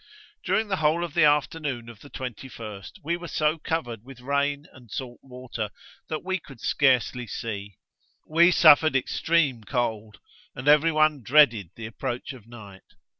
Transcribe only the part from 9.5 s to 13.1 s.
cold, and every one dreaded the approach of night.